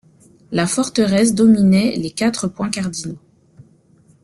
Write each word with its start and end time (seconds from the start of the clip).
La 0.51 0.65
forteresse 0.65 1.35
dominait 1.35 1.95
les 1.95 2.09
quatre 2.09 2.47
points 2.47 2.71
cardinaux. 2.71 3.19